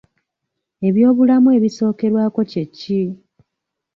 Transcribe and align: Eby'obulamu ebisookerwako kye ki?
Eby'obulamu 0.87 1.47
ebisookerwako 1.57 2.41
kye 2.51 2.63
ki? 2.77 3.01